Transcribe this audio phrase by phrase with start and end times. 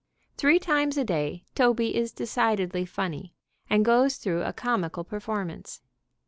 [0.35, 3.35] Three times a day Toby is decidedly funny,
[3.69, 5.79] and goes through a comical performance.